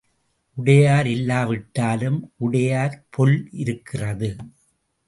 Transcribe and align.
உடையார் 0.57 1.07
இல்லாவிட்டாலும் 1.07 2.19
உடையார் 2.37 2.97
பொல் 3.09 3.49
இருக்கிறது. 3.51 4.35